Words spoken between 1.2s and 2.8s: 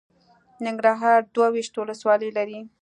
دوه ویشت ولسوالۍ لري.